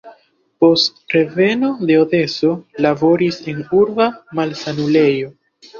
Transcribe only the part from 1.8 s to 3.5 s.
de Odeso laboris